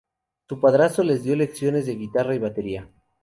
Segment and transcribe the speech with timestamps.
[0.49, 2.89] Su padrastro les dio lecciones de guitarra y batería.